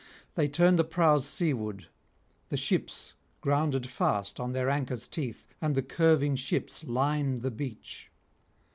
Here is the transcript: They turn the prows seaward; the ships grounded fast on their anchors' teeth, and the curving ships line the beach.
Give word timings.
They 0.33 0.47
turn 0.47 0.77
the 0.77 0.83
prows 0.83 1.27
seaward; 1.27 1.85
the 2.49 2.57
ships 2.57 3.13
grounded 3.39 3.85
fast 3.85 4.39
on 4.39 4.51
their 4.51 4.67
anchors' 4.67 5.07
teeth, 5.07 5.45
and 5.61 5.75
the 5.75 5.83
curving 5.83 6.35
ships 6.37 6.83
line 6.83 7.41
the 7.41 7.51
beach. 7.51 8.09